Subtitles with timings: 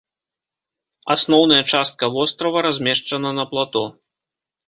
[1.15, 3.83] Асноўная частка вострава размешчана на плато.